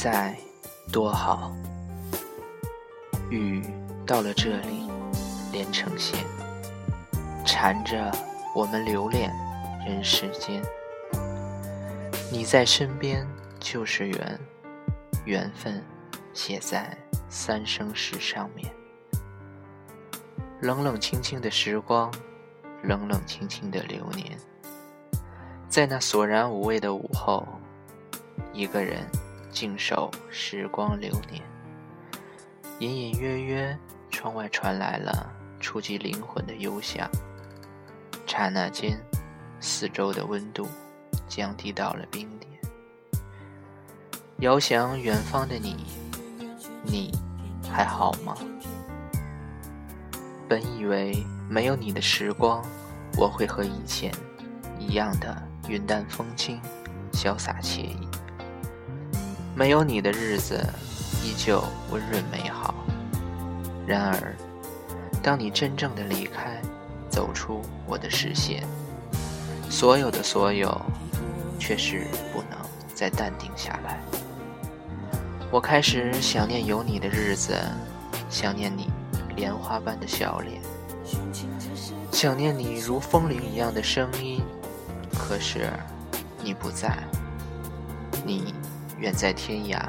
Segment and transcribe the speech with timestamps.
[0.00, 0.32] 在，
[0.92, 1.52] 多好。
[3.30, 3.66] 雨
[4.06, 4.88] 到了这里，
[5.50, 6.24] 连成线，
[7.44, 8.08] 缠着
[8.54, 9.28] 我们留恋
[9.84, 10.62] 人世间。
[12.30, 13.26] 你在身边
[13.58, 14.40] 就是缘，
[15.24, 15.82] 缘分
[16.32, 16.96] 写在
[17.28, 18.72] 三生石上面。
[20.60, 22.08] 冷冷清清的时光，
[22.84, 24.38] 冷冷清清的流年，
[25.68, 27.44] 在那索然无味的午后，
[28.52, 29.04] 一个人
[29.50, 31.42] 静守时光流年。
[32.78, 33.78] 隐隐约约，
[34.10, 37.08] 窗外传来了触及灵魂的幽香。
[38.26, 38.98] 刹那间，
[39.60, 40.68] 四周的温度。
[41.28, 42.50] 降低到了冰点。
[44.38, 45.84] 遥想远方的你，
[46.82, 47.12] 你
[47.70, 48.34] 还好吗？
[50.48, 52.64] 本以为没有你的时光，
[53.18, 54.10] 我会和以前
[54.78, 55.36] 一样的
[55.68, 56.58] 云淡风轻、
[57.12, 58.07] 潇洒惬意。
[59.58, 60.64] 没有你的日子，
[61.24, 62.72] 依旧温润美好。
[63.84, 64.32] 然而，
[65.20, 66.62] 当你真正的离开，
[67.10, 68.62] 走出我的视线，
[69.68, 70.80] 所有的所有。
[71.60, 72.58] 却是不能
[72.94, 73.98] 再淡定下来。
[75.50, 77.52] 我开始想念有你的日子，
[78.30, 78.88] 想念你
[79.34, 80.62] 莲花般的笑脸，
[82.12, 84.40] 想念你如风铃一样的声音。
[85.18, 85.68] 可是
[86.44, 86.96] 你不在，
[88.24, 88.54] 你
[88.98, 89.80] 远在天涯。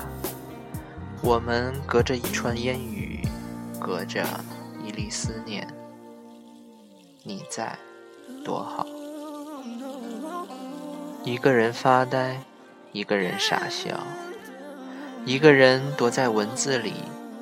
[1.22, 3.22] 我们隔着一串烟雨，
[3.80, 4.26] 隔着
[4.86, 5.68] 一粒思念。
[7.24, 7.78] 你在，
[8.46, 8.86] 多好。
[11.26, 12.40] 一个人发呆，
[12.94, 14.00] 一个人傻笑，
[15.26, 16.94] 一个人躲在文字里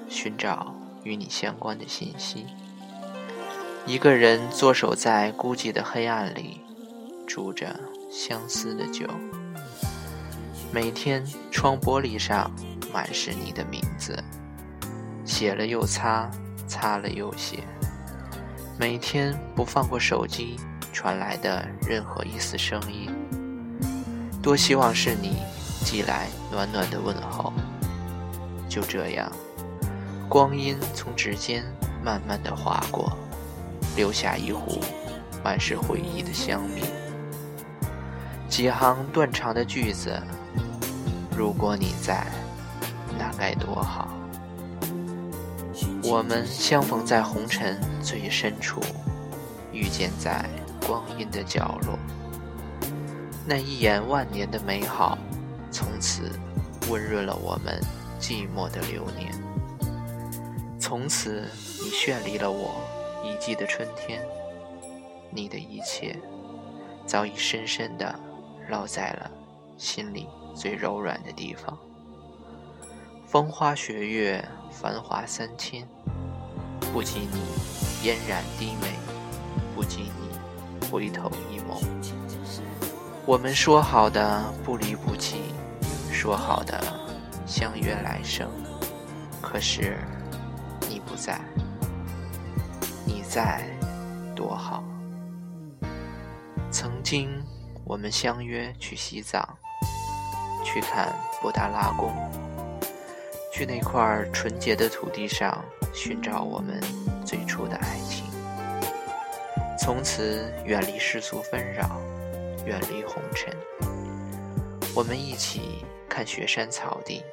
[0.10, 0.74] 寻找
[1.04, 2.48] 与你相关的信息，
[3.86, 6.60] 一个人坐守在孤寂的黑暗里，
[7.28, 7.80] 煮着
[8.12, 9.06] 相思的酒。
[10.72, 12.52] 每天窗玻璃上
[12.94, 14.22] 满是你的名字，
[15.26, 16.30] 写了又擦，
[16.68, 17.64] 擦了又写。
[18.78, 20.60] 每天不放过手机
[20.92, 23.10] 传来的任何一丝声音。
[24.42, 25.38] 多希望是你
[25.84, 27.52] 寄来暖暖的问候。
[28.70, 29.32] 就这样，
[30.30, 31.64] 光阴从指尖
[32.04, 33.18] 慢慢的划过，
[33.96, 34.82] 留下一壶
[35.44, 36.84] 满是回忆的香茗。
[38.50, 40.22] 几行断肠的句子，
[41.38, 42.26] 如果你在，
[43.16, 44.08] 那该多好。
[46.04, 48.82] 我们相逢在红尘最深处，
[49.72, 50.50] 遇见在
[50.88, 52.00] 光阴的角落。
[53.46, 55.16] 那一眼万年的美好，
[55.70, 56.32] 从此
[56.90, 57.80] 温润了我们
[58.20, 59.32] 寂寞的流年。
[60.80, 61.48] 从此，
[61.84, 62.82] 你绚丽了我
[63.24, 64.26] 一季的春天。
[65.30, 66.18] 你的一切，
[67.06, 68.20] 早已深深的
[68.72, 69.30] 烙在了
[69.78, 70.28] 心里
[70.58, 71.78] 最柔软的地方。
[73.28, 75.88] 风花雪月，繁华三千，
[76.92, 77.40] 不及你
[78.02, 78.88] 嫣然低眉，
[79.76, 81.86] 不及你回头一眸。
[83.26, 85.54] 我们说好的不离不弃，
[86.12, 86.82] 说好的
[87.46, 88.50] 相约来生，
[89.42, 90.00] 可是
[90.90, 91.40] 你不在，
[93.06, 93.70] 你在
[94.36, 94.84] 多好。
[96.72, 97.30] 曾经
[97.84, 99.58] 我们相约去西藏，
[100.68, 102.12] 去看布达拉宫，
[103.54, 105.64] 去那块纯洁的土地上
[105.94, 106.82] 寻找我们
[107.26, 108.26] 最初的爱情，
[109.80, 111.90] 从此远离世俗纷扰。
[112.66, 113.56] 远离红尘，
[114.94, 117.24] 我们一起看雪山草地，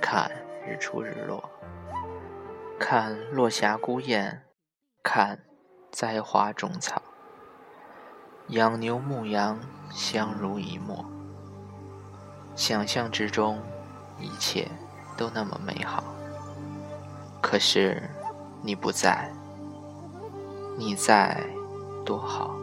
[0.00, 0.30] 看
[0.64, 1.50] 日出日落，
[2.78, 4.40] 看落霞孤雁，
[5.02, 5.40] 看
[5.90, 7.02] 栽花种草，
[8.50, 9.58] 养牛牧羊，
[9.90, 11.04] 相濡以沫。
[12.56, 13.60] 想象之中，
[14.18, 14.66] 一切
[15.14, 16.02] 都那么美好。
[17.42, 18.02] 可是
[18.62, 19.30] 你不在，
[20.78, 21.38] 你在，
[22.04, 22.56] 多好。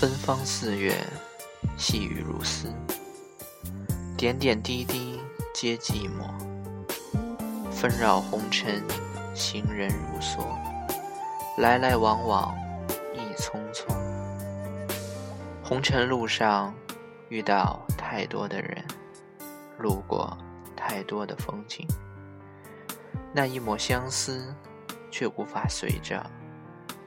[0.00, 0.94] 芬芳四月，
[1.76, 2.72] 细雨如丝，
[4.16, 5.20] 点点滴滴
[5.52, 6.30] 皆寂寞。
[7.72, 8.82] 纷扰红尘，
[9.34, 10.46] 行人如梭，
[11.58, 12.54] 来来往往
[13.12, 13.92] 亦匆匆。
[15.64, 16.72] 红尘路上
[17.32, 18.84] 遇到太多的人，
[19.78, 20.36] 路过
[20.76, 21.88] 太多的风景，
[23.32, 24.54] 那一抹相思，
[25.10, 26.22] 却无法随着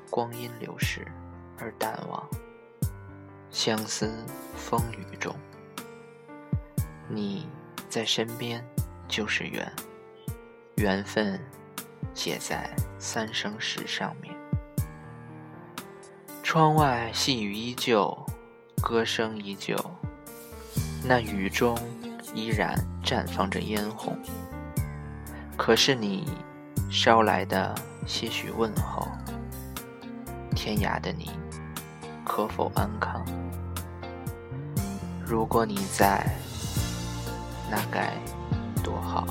[0.09, 1.05] 光阴流逝
[1.59, 2.27] 而淡忘。
[3.51, 4.11] 相思
[4.55, 5.31] 风雨中，
[7.07, 7.47] 你
[7.87, 8.65] 在身边
[9.07, 9.71] 就是缘，
[10.77, 11.39] 缘分
[12.15, 12.67] 写在
[12.97, 14.33] 三生石上面。
[16.41, 18.25] 窗外细雨依旧，
[18.81, 19.77] 歌声依旧。
[21.07, 21.77] 那雨中
[22.33, 24.17] 依然绽放着嫣红。
[25.55, 26.27] 可是你
[26.89, 27.75] 捎来的
[28.07, 29.07] 些许问候，
[30.55, 31.29] 天涯的你
[32.23, 33.23] 可否安康？
[35.23, 36.25] 如果你在，
[37.69, 38.13] 那该
[38.83, 39.27] 多好。